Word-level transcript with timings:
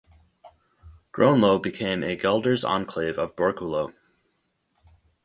Groenlo 1.13 1.61
became 1.61 2.03
a 2.03 2.17
Guelders 2.17 2.63
enclave 2.67 3.19
of 3.19 3.35
Borculo. 3.35 3.93